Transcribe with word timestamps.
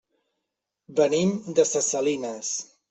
Venim 1.01 1.37
de 1.61 1.69
ses 1.75 1.95
Salines. 1.97 2.55